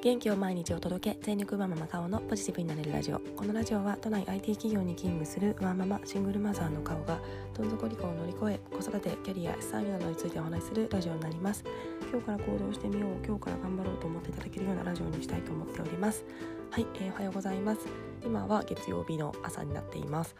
[0.00, 1.18] 元気を毎日お届け。
[1.22, 3.18] 全力ワンママ顔のポジティブになれるラジオ。
[3.18, 7.18] このラジオは都内 IT 企業に勤務するワンママシングルマザーの顔が
[7.52, 11.64] どん底離婚を乗り越え子育てキャリア資産業などについてお話しするラジオになります。
[12.12, 16.24] 今日から行動してみよう今日から頑張ろうと思っていただけるようなラジオにしたいと思っております。
[16.70, 17.80] はい、えー、おはようございます。
[18.24, 20.36] 今は月曜日の朝になっています、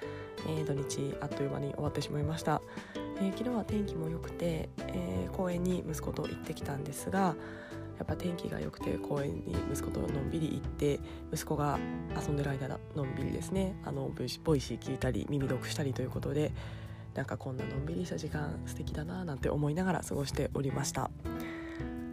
[0.47, 2.61] えー、土日あっという間に終わってしまいました、
[3.17, 7.35] えー、昨日は天気も良くて、え公園に息子と行ってきたんですが
[7.99, 11.01] やっぱ天気が良くて公園に息子とのんびり行って
[11.33, 11.79] 息子が
[12.17, 16.53] 遊んでる間のんびりですねあの Voicy 聞いたり耳読したりということで
[17.15, 21.11] なんかこんなのんびりした時間素敵だななんて思いながら過ごしておりました。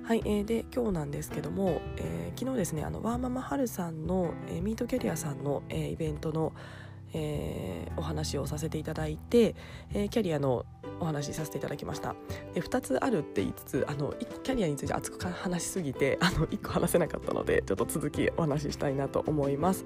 [0.03, 6.54] はい、えー、で今日なんですけども、えー、昨日ですねあのワーママはるさんの、えー、ミートキャリアさんの、えー、イベントの、
[7.17, 9.55] えー、お話をさせていただいて、
[9.93, 10.65] えー、キャリアの
[10.99, 12.15] お話しさせていただきました
[12.53, 19.85] で2つあるって言いつつあのキャリアについて熱く話しすぎてあの1個話せなかったのでちょっと続きお話ししたいなと思います。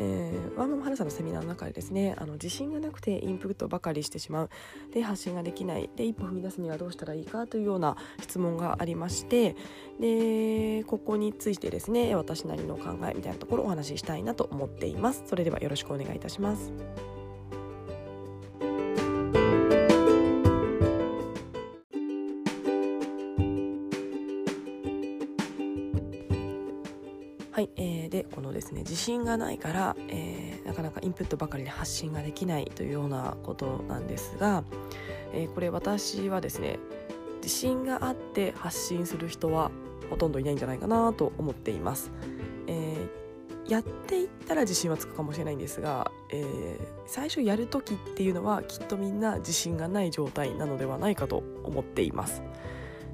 [0.00, 4.50] えー、ワンマンハルさんのセミナーの中でですねあの自信がなくてインプットばかりしてしまう。
[4.92, 5.90] で発信ができない。
[5.94, 9.56] で一歩踏み出すにはどうしたらいいかというような質問がありまして
[10.00, 15.24] でここについてですね私なりの考えみたいなところをお話ししたいなと思っています。
[15.26, 16.72] それではよろしくお願いいたします。
[29.00, 34.64] 信がないから、えー、なかなかインプットばかりで発信ができないというようなことなんですが、
[35.32, 36.78] えー、これ私はですね
[37.42, 39.70] 自信があって発信する人は
[40.10, 42.10] ほとんどいないんじゃないかなと思っています。
[42.66, 52.42] えー、やっていったら自信はつくかもしれないんですが、えー、最初やる時っていうのはきっとみんな自信がない状態なのではないかと思っています。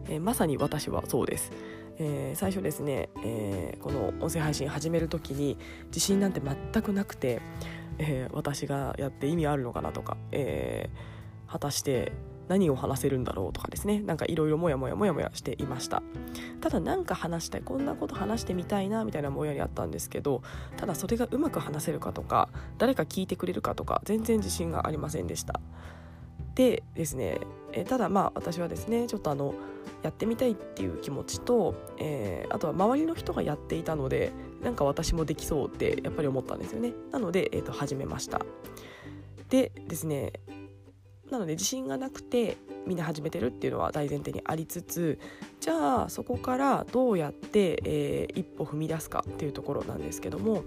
[0.09, 1.53] えー、まさに私はそうです。
[1.99, 7.41] えー、最初ですね、えー、この音声配信始める時に自信なんて全くなくて、
[7.99, 10.91] えー、私がやって意味あるのかなとか、え
[11.49, 12.13] 果たして
[12.49, 14.01] 何を話せるんだろうとかですね。
[14.01, 16.03] なんかいろいろモヤモヤモヤモヤしていました。
[16.61, 20.43] ただ何か話したいこんなこと話してみたいなみたいなもやにあったんですけど
[20.77, 22.49] ただそれがうまく話せるかとか
[22.79, 25.61] 誰か聞いてくれるかとか全然自信がありませんでした。
[26.55, 27.41] でですね、
[27.73, 29.55] えただまあ私はですねちょっとあの
[30.03, 34.33] やってみたいっていう気持ちと、えー、あとは周りの人がやっていたので
[34.63, 36.93] なんか私もできそうってやっぱり思ったんですよね。
[37.13, 38.41] なので、えー、と始めました。
[39.49, 40.33] でですね
[41.31, 45.19] なので自信がなくてみんな始めてるっていうのは大前提にありつつ
[45.61, 50.63] じゃあそこからどうやって、えー、一歩踏み出すかっていうところなんですけども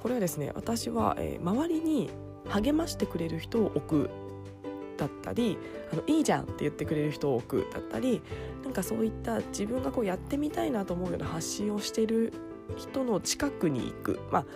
[0.00, 2.10] これはですね私は、えー、周りに
[2.48, 4.10] 励ましてくれる人を置く
[4.96, 5.58] だったり
[5.92, 8.22] あのいいじゃんって言ってくれる人を置くだったり
[8.64, 12.32] なんかそういった自分がこうやってみたいなと思うような発信をしてる
[12.76, 14.20] 人の近くに行く。
[14.30, 14.46] まあ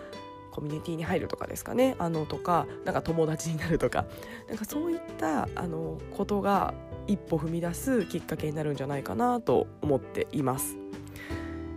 [0.51, 1.95] コミュニティに入るとかですかね。
[2.01, 4.07] あのとかなんか友達になるとか。
[4.49, 6.75] なんかそういったあのことが
[7.07, 10.77] 一歩踏み出すきっかけになるんじゃないかなと思っています。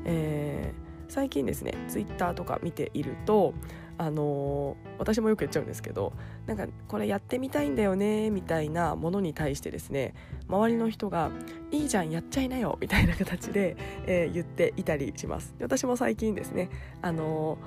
[0.05, 3.53] えー、最近ですねツイッターとか見ていると
[3.97, 6.13] あのー、私もよく言っちゃうんですけど
[6.45, 10.13] なんかこれやってみたいんだよねみたいなものに対してですね
[10.47, 11.31] 周りの人が
[11.71, 15.53] 「いいじゃんやっちゃいなよ」みたいな形で、えー、言っていたりします。
[15.59, 16.69] 私も最近ですね
[17.01, 17.57] あの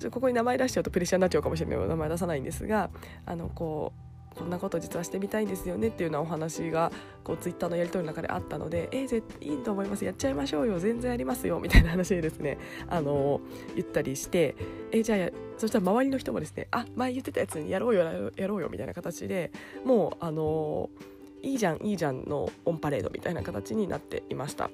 [0.00, 2.90] ー、ここに名前出しちゃうとプレッシャーになっちゃうかもしれないので名前出さないんですが
[3.26, 4.03] あのこう
[4.34, 6.90] こんなこと実はしてみたいんですよねっていうようなお話が
[7.22, 10.04] こうツイッターのやり取りの中であったので「えー、絶対いいと思います。
[10.04, 10.78] やっちゃいましょうよ。
[10.78, 12.58] 全然ありますよ」みたいな話でですね。
[12.88, 13.40] あの
[13.74, 14.54] 言ったりして
[14.92, 19.52] 「えー、じゃあそしたら周りの人もですねあ前言ってたやつにやろうよやろうよみたいな形で
[19.84, 20.90] もうあの
[21.42, 24.70] いいじゃんいいじゃんのオンパレードみたいな形になっていました。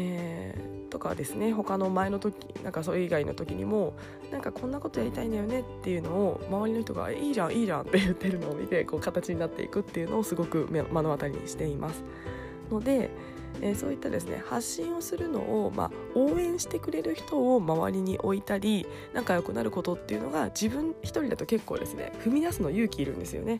[0.00, 3.94] えー、とかですね他の前の時なんかそれ以外の時にも
[4.30, 12.02] なんかこんなことやりたいんだよねっていうのを周りの人が「いいじゃんいいじゃん」って言ってるのを見てこう形になっていくっていうのをすごく目の当たりにしています。
[12.70, 13.10] ので、
[13.62, 23.58] えー、そういったですね発信をするのを、まあ、応援してくれる人を周りに置いたり仲良くなることっていうのが自分一人だと結構ですね踏み出すの勇気いるんですよね。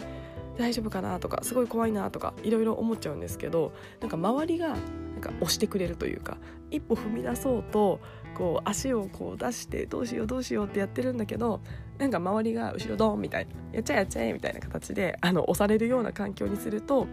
[0.58, 4.74] 大丈夫かなとかすごい怖いなとかいろいろ思っちゃうんですけどなんか周りが
[5.18, 6.38] なんか押してくれるというか
[6.70, 8.00] 一歩踏み出そうと
[8.36, 11.60] こう足をこう出してどうしようどうしようってやってるんだけど
[11.98, 17.06] なんか周りが後ろドンみたいなやっちゃえやっちゃえみたいな形であの押されるような環境にすると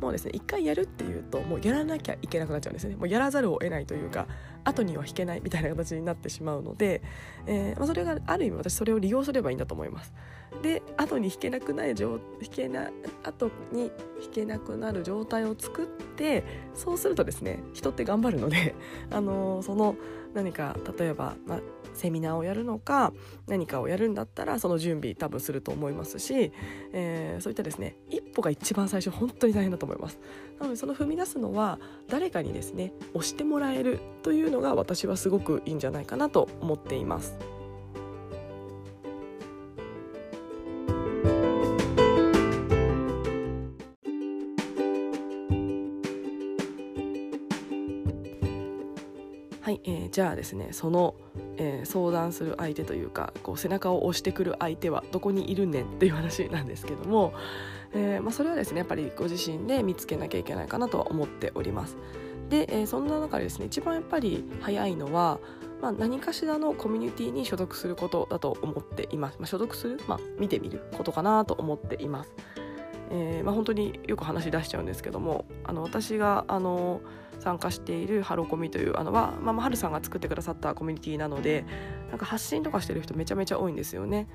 [0.00, 4.26] もうですね一回やるっていうともうやらなきゃいけなくなっちゃうんですねもうやらざるを得ないというか
[4.64, 7.02] 後には引けないみたいな形になってしまうので、
[7.46, 10.12] えー、まあ、それがある意味私それを利用すればいいんだと思います。
[10.62, 11.96] で後に引けなくない引
[12.50, 12.90] けな
[13.24, 13.90] 後に
[14.22, 16.44] 引けなくなる状態を作って
[16.74, 18.74] そうするとですね人って頑張るので、
[19.10, 19.96] あのー、その
[20.34, 21.60] 何か例えば、まあ、
[21.94, 23.12] セミナーをやるのか
[23.46, 26.52] 何かをやるんだだったらその準備多分すると思いますし、
[26.92, 30.18] えー、そういったですね一歩が一番最初本当に大変だと思います。
[30.60, 37.36] なのでその踏み出すのは誰かにですね押してもらえるというのが私はすごくいいんじゃないかなと思っています。
[49.62, 51.14] はい、えー、じゃあですねその
[51.56, 57.34] えー、相談する相手というかこう背中を押してくる相手はどこにいるねんっていう話なんですけども、
[57.94, 61.96] えーまあ、それはですねやっぱりご自身で見つけなきゃいけないかなとは思っております。
[62.48, 65.38] で、えー、そんな中でですね一番やっぱり早いのは、
[65.80, 69.38] まあ、何かしらのコミュニティに所属することだと思っています。
[69.38, 72.32] まあ、所属する、まあ、見てみることかなと思っています。
[73.14, 77.02] えーまあ、本当によく話し出しちゃうんですけどもあの私があの
[77.40, 81.66] 参加しているハロコミというあのは、まあ、はるさんが作ってくださったコミュニティなので
[82.08, 84.28] なんか発信とかしてる人めちゃめちゃ多いんですよね。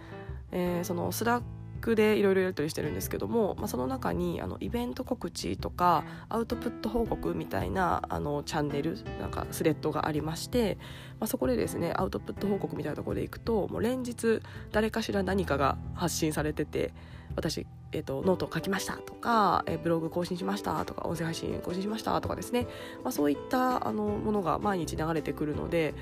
[0.52, 10.78] えー、その Slack でいろいろやり取りしてるんですけども、まあ、その中にあのイベント告知とかアウトプット報告みたいなあのチャンネルなんかスレッドがありまして、
[11.20, 14.42] まあ、そこでですねアウトプット報告みたいなところでいくともう連日
[14.72, 16.94] 誰かしら何かが発信されてて
[17.36, 22.68] 私、えーと、ノートを書きましたとか、えー、ブログ更新しましたとか音声配信更新しましたとかですね、
[23.04, 25.94] まあ、そういったあのものが毎日流れてくるので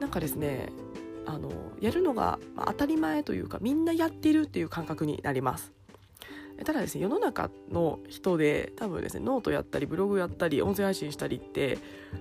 [0.00, 0.70] なんかですね
[1.26, 5.72] あのやるのが当たり前というかみんなやってるっていう感覚になります。
[6.64, 11.78] ただですね世の中の人で多分ですねノートやったりブログやったり音声配信したりって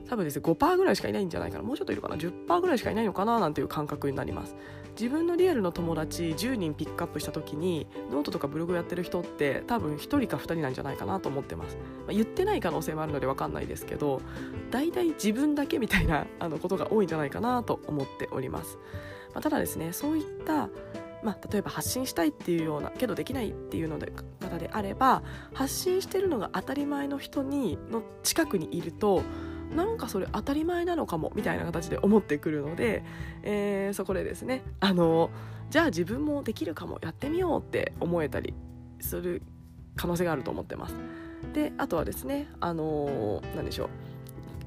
[0.09, 1.63] 多分ですね5%ぐらいしかいないんじゃないかな。
[1.63, 2.17] もうちょっといるかな。
[2.17, 4.55] 10%ぐらいしかいないのかななんていう感覚になります。
[4.99, 14.21] 自分のリアルの友達10人ピックアップした時にノートとかブログやってる人って多分1人か2人なんじゃないかなと思ってます、まあ、言ってない可能性もあるので分かんないですけど
[14.71, 18.79] 大体自分だけみたいな あのことが多いんじゃないかなと思っております、
[19.33, 20.69] まあ、ただですねそういった
[21.23, 25.23] まあ、例えば発信したいっていうようなけどできないっていうので方であれば
[25.53, 29.23] 発信してるのが当たり前の人にの近くにいると
[29.75, 33.03] なんかそれ当たり前なのかもみたいな形で思ってくるので、
[33.43, 35.29] えー、そこでですねあの
[35.69, 38.53] じゃあ自分もできるかもやってみようって思えたり
[38.99, 39.41] する
[39.95, 40.95] 可能性があると思ってます。
[41.53, 43.89] であとはですねあの何でしょう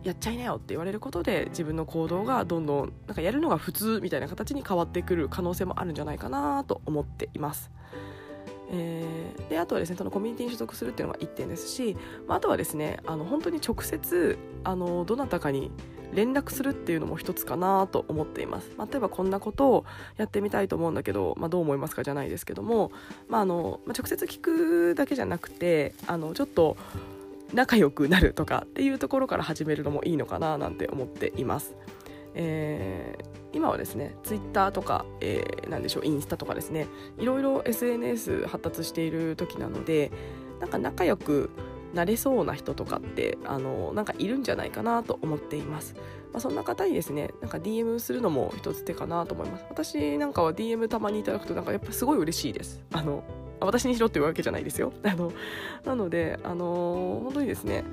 [0.02, 7.70] やっちゃいなよって言われることで自分の行動がどんどんなんかやるのが普通みたいな形に変わってくる可能性もあるんじゃないかなと思っています。
[8.72, 11.96] えー、であとはですねそのコミュニティに所属するっていうのが1点ですし、
[12.26, 15.70] まあ、あとはですねあの本当に直接あのどなたかに
[16.12, 19.84] 連絡するっていうのも一つかなと思っています、まあ、例えばこんなことを
[20.16, 22.90] やってみたいと思うんだけど、まあ、どう思いますかじゃないですけども、
[23.28, 26.76] まああのまあ、直接聞くだけじゃなくてあのちょっと
[27.52, 31.74] 仲良くなるとかっていうところから始めるのもいいのかななんて思っています。
[32.34, 36.86] えー、今はですねツイッターとか、えー、なんでしょうインスタとかですね
[37.18, 40.10] いろいろ SNS 発達している時なので
[40.60, 41.50] なんか仲良く
[41.94, 45.94] なれそうな人とかってあのなんかいるんじゃないかなと思っています、
[46.32, 49.64] まあ、そんな方にですねなんか DM するのも一つ手かなと思います。
[49.68, 52.80] 私なんかは DM たまにいただくとなんかやっぱすごい嬉しいです。
[52.92, 53.24] あの
[53.60, 54.92] 私にしろっていうわけじゃないですよ。
[55.02, 55.32] あの
[55.84, 57.84] なのであの本当にですね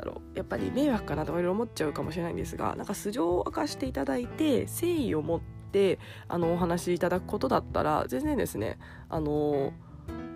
[0.00, 8.78] だろうやっぱり迷惑かなとかいろいろ思っちゃうかもしれないんですがなんか素性を明かしていただいて誠意を持ってあのお話しいただくことだったら全然ですね
[9.08, 9.72] あの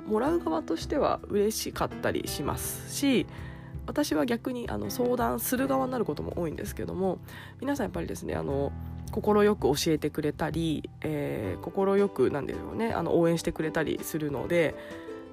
[0.06, 3.26] もらう側としては嬉しかったりしますし
[3.86, 7.18] 私は逆にあの相談する側になることも多いんですけども
[7.60, 8.72] 皆さんやっぱりですねあの
[9.12, 14.74] 快く教えてくれたり、えー、くなんでしょうねあの応援してくれたりするので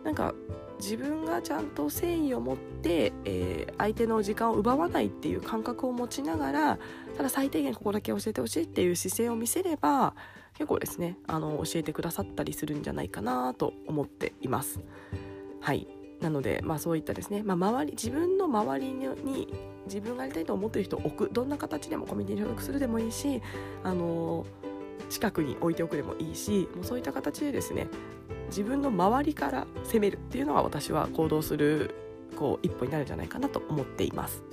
[0.03, 0.33] なんか
[0.81, 6.79] 自分がちゃんと誠意を持って、えー、相手の時間を奪わないっていう感覚を持ちながら
[7.15, 10.15] ただ最低限ここだけ教えてほしいっていう姿勢を見せれば
[10.55, 14.79] 結構ですねあの教えてくださったりするんじゃないかなと思っています。
[15.61, 15.87] はい
[16.19, 19.47] なので、まあ、そういったですね、まあ、周り自分の周りに
[19.85, 23.41] 自分がやりたいと思っている人を置くどんな形でもコミュニティに所属するでもいいし
[23.83, 24.45] あの
[25.09, 27.87] 近くに置いておくでもいいしもうそういった形でですね
[28.51, 31.95] 自分の周りから攻めるっていうのが私は行動する
[32.35, 34.43] こう一歩になるんじゃないかなと思っています。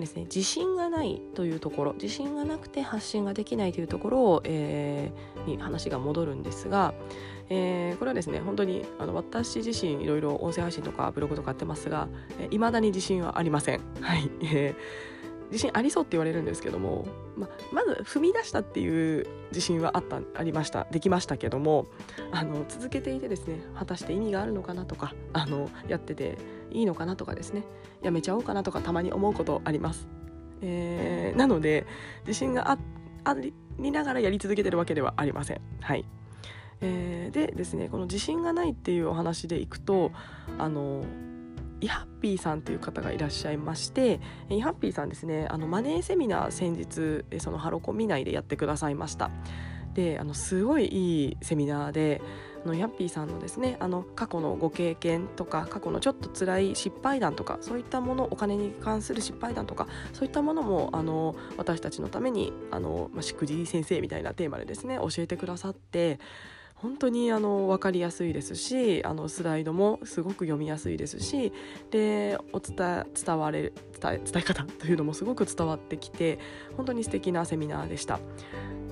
[0.00, 6.94] てですね自信がないというところ自信がなくて発信ができないというところを、えー、に話が戻るんですが、
[7.48, 12.08] えー、これはですね本当にあの私自身いろいろ音声配信とかブログとかやってますが
[12.50, 13.80] いま、えー、だに自信はありません。
[14.00, 15.19] はいえー
[15.50, 21.86] 自信ありそうって言われるんですけども、ままず踏み出したっていう自信はあったありましたできましたけども
[22.30, 26.38] あの続けていてですね果たして意味があるのかなとかあのやってて
[26.70, 27.64] いいのかなとかですね
[28.02, 30.08] やめちゃおうかなとかたまに思うことあります。
[30.62, 31.86] えー、なので
[32.26, 32.70] 自信が
[33.24, 35.60] ありながらやり続けてるわけではありません。
[35.80, 36.04] はい
[36.82, 40.12] えー、でですねこの自信がないっていうお話でいくと
[40.58, 41.04] あの
[41.80, 49.30] イハッピーさんという方がいらっしゃいましてイハッピーさんですねあのマネーセミナー先日そのハロコミ内でやってくださいました。
[49.94, 52.22] であのすごいいいセミナーで
[52.64, 66.20] あのヤッピーさんのですねあの過去のご経験とか過去のちょっと辛い失敗談とかそういったものお金に関する失敗談とかそういったものもあの私たちのためにあの、まあ、しくじり先生みたいなテーマでですね教えてくださって
[66.82, 71.52] 本当にあの分かりやすいですしあのスライドもすごく読みやすいですし
[71.90, 76.38] でお伝伝われ伝え伝え方というのもすごく伝わってきて
[76.76, 78.18] 本当に素敵なセミナーでした。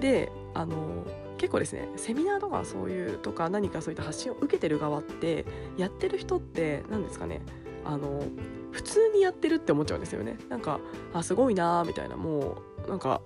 [0.00, 1.04] であの
[1.38, 7.40] 結構ですねセミナーとかそういうとか何かそういった発信を受けてる側ってやってる人って何ですかね
[7.84, 8.22] あの
[8.72, 10.80] 普通にやってるって思っちゃうんですよねなんか
[11.14, 13.20] あすごいなみたいなもうなんか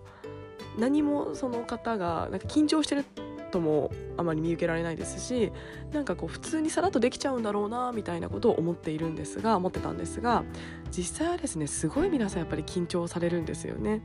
[0.79, 3.05] 何もその方がなんか緊張してる
[3.53, 5.53] ともあまり見受けられないですし
[5.93, 10.43] なんかこう普通にさらっとできちゃうんだろうなみたいなことを思っているんですが思ってたんですが
[10.91, 14.03] 実際はですねすごい皆さんやっぱり緊張されるんですよね。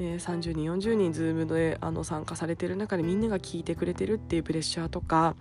[0.00, 5.36] えー、30人40人 Zoom であの参加されてる中でみんなが聞いてくれてるっていうプレッシャーとか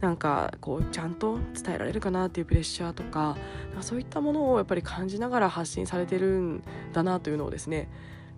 [0.00, 3.36] なんかこうちゃんと伝えられるかなっていうプレッシャーとか
[3.80, 6.62] そういったものをやっぱり感じながら発信されてるん
[6.92, 7.88] だなというのをですね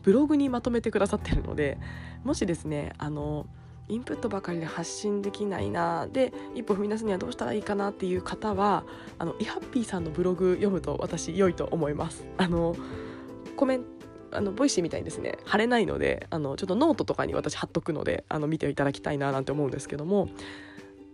[0.03, 1.79] ブログにまとめてくださってるので
[2.25, 3.47] もしですねあの
[3.89, 8.85] インプットばかりで発信できないなで一歩踏み出すにはどうしたらいいかなっていう方は
[9.19, 12.27] あのイハッピーさんのブログ読むと私良いと思います。
[12.37, 12.77] あの
[13.57, 13.99] コメント
[14.31, 15.39] あの Voicy みたいにですね。
[15.45, 20.29] 貼れないのであのちょっとノートとかに私貼っとくのであの見ていただきたいななんて思うんですけども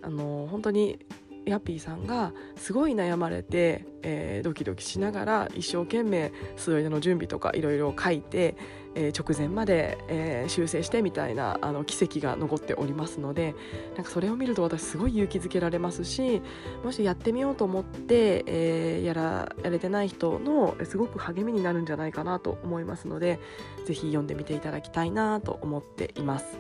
[0.03, 0.99] あの本当に
[1.47, 8.57] ヤッピーさんがすごい悩まれて、えー、ドキドキしながら一生懸命スライドの準備とかいろいろ書いて、
[8.95, 13.55] えー、直前まで、えー、修正してみたいなあの軌跡が残っておりますので
[13.97, 16.43] なんかそれを見ると私すごい勇気づけられますし
[16.85, 23.41] もしやってみようと思って、えー、やらやれてない人のすごく励みになるんじゃないかなと思いますので
[23.87, 26.59] ぜひ読んでみていただきたいなと思っています。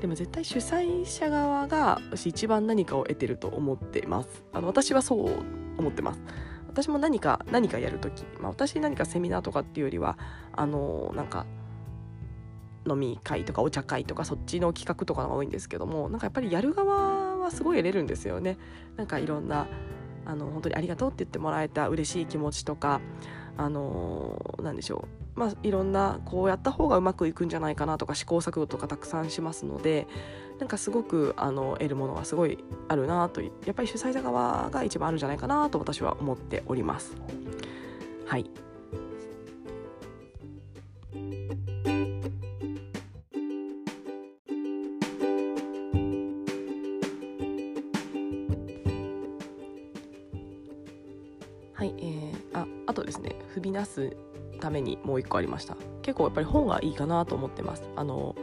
[0.00, 5.30] でも絶対主催者側が私一番何かを得てると思っていますあの私はそう
[5.78, 6.20] 思ってます
[6.76, 10.18] 私も何か何かやるとき、まあ、私何かセミナーとかっていうよりは
[10.52, 11.46] あのなんか
[12.86, 18.58] 飲み会とかお茶会とかそっちの企画とかが多いんですけどもなんかやっぱりやる側はすごい得れるんですよね。
[18.96, 19.66] なんかいろんな
[20.26, 23.00] あの本当にありがとうって言ってもらえた嬉しい気持ちとか
[23.56, 30.06] あの何でしょうまあいろんなこうやった方がうまくいくんじゃないかなとか試行錯誤とかたくさんしますので
[30.58, 32.58] なんかすごくあの得るものはすごい
[32.88, 37.16] あるなとやっぱり主催者側が一番あるんじゃないかなと私は思っております。
[38.26, 38.50] はい、
[53.96, 54.16] す
[54.60, 55.76] ためにもう一個ありました。
[56.02, 57.88] 結構やっぱり本がいいかなと思ってます。
[57.96, 58.34] あの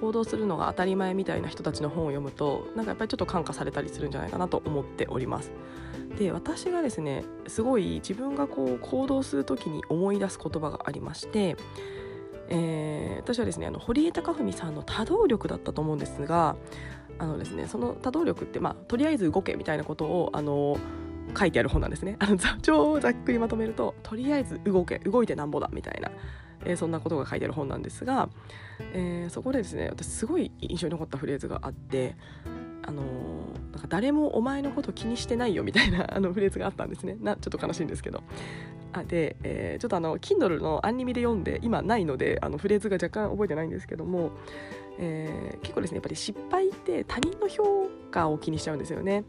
[0.00, 5.52] 行動するのが当たり前みたいな人たちの本を読むとなんかやっぱりちょっと感化されたりするんじゃないかなと思っております。
[6.18, 11.56] で私がですねすごい自分がこう行動する時に思い出す言葉がありまして
[12.48, 16.56] えー、私はですねあの堀江貴文さんの多動力だったと思うんですが
[17.18, 20.76] あのですねその多動力って、まあ、とりあえず動けみたいなことをあの
[21.38, 22.16] 書いてある本なんですね。
[22.18, 26.10] あの座長をざっくりまとめるととりあえず動け動いてなんぼだみたいな、
[26.64, 28.28] えー、そんなことが書いてある本なんですが、
[28.92, 32.16] えー、そこでですね私すごい印象に残ったフレーズがあって
[32.82, 33.02] あの、
[33.72, 37.16] なんか誰もお前のこと気にしてないよみたいなあのフレーズがあったんですね。
[37.20, 38.22] なちょっと悲しいんですけど。
[38.92, 44.32] あで、えー、ちょっとあの Kindle のアンニメで読んで今ないのであのフレーズが若干覚えてないんですけども、
[44.98, 49.24] えー、結構ですねやっぱり失敗って他人の評価を気にしちゃうんですよね。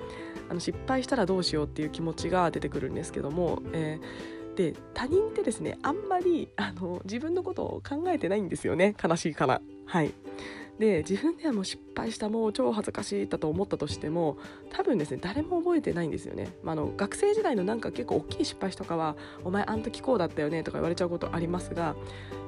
[0.49, 8.95] あの失敗したらどうしようっていう気持ちが出てくるんですけども、えー、で他人ってですねあんまりあの自分のことを考えてないんですよね。
[9.01, 9.61] 悲しいから。
[9.85, 10.13] はい。
[10.79, 14.37] で自分ではもう失敗したもう超恥ずかしいだと思ったとしても
[14.71, 19.15] 多分ですね誰も覚えてないんですよね、まあ、の学生時代のなんか結構大きい失敗とかは
[19.45, 21.95] 「お前あの時こうだったよね」とか言われちゃうことありますが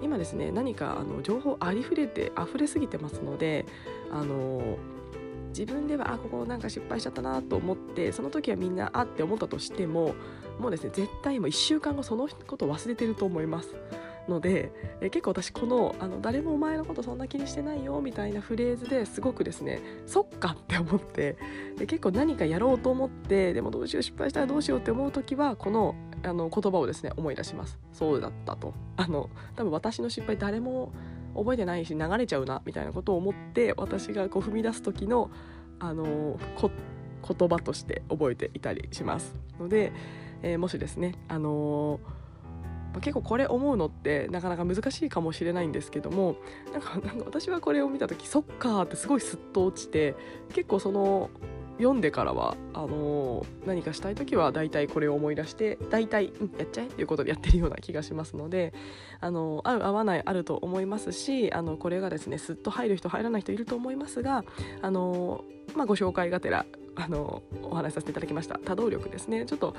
[0.01, 3.65] 今ですね何かあの情報ありふれて溢れすぎてますので
[4.11, 4.77] あの
[5.49, 10.15] 自分ではあここなんか失敗しちゃったなと思ってその時はみんなあって思ったとしても
[10.59, 13.75] もうですね絶対もう1週間後そのことを忘れてると思います。
[14.27, 21.37] のでえ結構私このあの「誰もお前のことそんな気にしてないよ」みたいなフレーズですごくですねそっかって思って
[21.77, 27.77] で結構何かやろうと思ってでもどうしよう失敗したらどうしようって思う時はこのあの言葉をですね思い出します。
[27.91, 28.73] そうだったと。
[28.97, 30.91] あの多分私の失敗誰も
[31.35, 35.29] 覚えてないし流れちゃうなみたいなことを思って私がこう踏み出す時の
[35.79, 36.39] あの
[37.27, 39.35] 言葉として覚えていたりします。
[39.59, 39.91] ので、
[40.41, 42.24] えー、もしですねあのー
[42.95, 46.37] ま結構これ思うのってなかなか難しいかもしれないんですけども
[46.71, 50.15] なんかなんか私はこれを見た時そっかってすごいすっと落ちて
[50.53, 51.29] 結構その
[51.77, 58.73] 読んでからはあのー、何かしたい時は大体これを思い出して大体、うん、やっちゃえっていうことでやってるような気がしますので、
[59.19, 64.45] あのー、合う合わないあると思いますしあのこれがですねすっと入る人入らない人いると思いますが、
[64.81, 68.57] あのー、まあ、ご紹介がてらあのお話しさせていただきました。
[68.57, 69.45] 多動力ですね。
[69.45, 69.75] ちょっと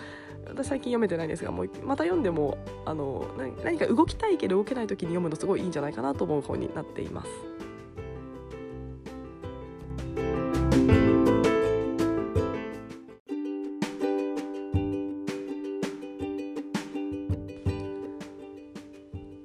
[0.49, 3.27] 私最近読めてないんですがもうまた読んでもあの
[3.65, 7.29] 何か動きたいけど動けない時に読むのすごいいいんじゃないかなと思う本になっています。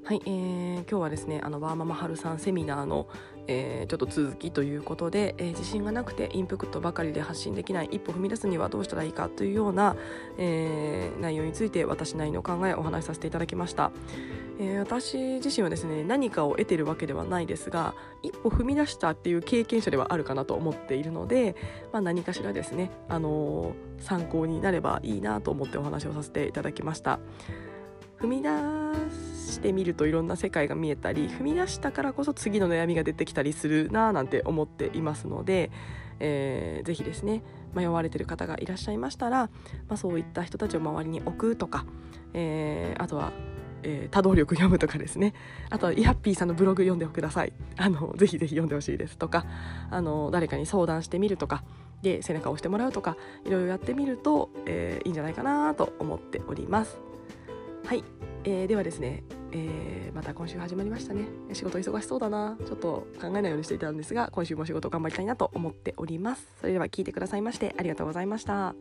[0.04, 3.08] はい、えー、今日はですねあのワーママハルさんセミナーの、
[3.52, 9.96] えー、ちょっと続きということで、えー、自信がなくてインプットばかりで発信できない一歩踏み出すにはどうしたらいいかというような、
[10.38, 13.92] えー、内容について私なりの考えをお話しさせていただきました。
[14.60, 21.56] え、私自身はですね何かを得てるわけではないですが一歩踏み出したっていう経験者ではあるかなと思っているので、
[21.92, 27.20] まあ、何かしらですね、あの、参考になればいいなと思ってお話をさせていただきました。
[28.20, 28.50] 踏み出
[29.52, 35.72] してみるといろんな世界が見えたり踏み出したからこそ次の悩みが出てきたりするなぁなんて思っていますので、
[36.20, 37.44] えー、ぜひですね
[37.76, 39.50] 迷われてる方がいらっしゃいましたら、
[39.88, 41.86] まあ、そういった人たちを周りに置くとか、
[42.34, 43.32] えー、あとは
[43.84, 45.34] えー、多動力読むとかですね。
[45.70, 47.54] あとはイハッピーさんのブログ読んでください。
[47.78, 49.46] あのぜひぜひ読んでほしいですとか
[49.90, 51.64] あの誰かに相談してみるとか
[52.02, 57.00] で背中を押してもらうとかいろいろやってみると、えー、いいんじゃないかなと思っております。
[57.86, 58.04] はい、
[58.44, 61.26] えー、ではですねえー、また今週始まりましたね。
[61.54, 62.58] 仕事忙しそうだな。
[62.66, 66.48] ちょっと考えないようにしていたんですが今週も仕事頑張りたいなと思っております。
[66.60, 68.76] それでは聞いてくださいましてありがとうございました。